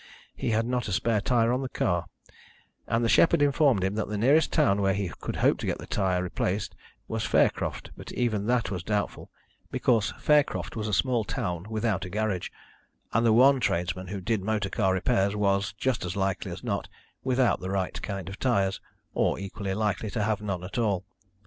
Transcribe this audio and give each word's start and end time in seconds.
He 0.35 0.49
had 0.49 0.65
not 0.65 0.87
a 0.87 0.91
spare 0.93 1.21
tyre 1.21 1.53
on 1.53 1.61
the 1.61 1.69
car, 1.69 2.07
and 2.87 3.05
the 3.05 3.07
shepherd 3.07 3.39
informed 3.43 3.83
him 3.83 3.93
that 3.93 4.07
the 4.07 4.17
nearest 4.17 4.51
town 4.51 4.81
where 4.81 4.95
he 4.95 5.11
could 5.19 5.35
hope 5.35 5.59
to 5.59 5.67
get 5.67 5.77
the 5.77 5.85
tyre 5.85 6.23
replaced 6.23 6.73
was 7.07 7.23
Faircroft, 7.23 7.91
but 7.95 8.11
even 8.13 8.47
that 8.47 8.71
was 8.71 8.81
doubtful, 8.81 9.29
because 9.69 10.11
Faircroft 10.19 10.75
was 10.75 10.87
a 10.87 10.91
small 10.91 11.23
town 11.23 11.67
without 11.69 12.03
a 12.03 12.09
garage, 12.09 12.49
and 13.13 13.23
the 13.27 13.31
one 13.31 13.59
tradesman 13.59 14.07
who 14.07 14.19
did 14.21 14.41
motor 14.41 14.69
car 14.71 14.95
repairs 14.95 15.35
was, 15.35 15.71
just 15.73 16.03
as 16.03 16.15
likely 16.15 16.49
as 16.51 16.63
not, 16.63 16.89
without 17.23 17.59
the 17.59 17.69
right 17.69 18.01
kind 18.01 18.27
of 18.27 18.39
tyres, 18.39 18.81
or 19.13 19.37
equally 19.37 19.75
likely 19.75 20.09
to 20.09 20.23
have 20.23 20.41
none 20.41 20.63
at 20.63 20.79
all. 20.79 21.05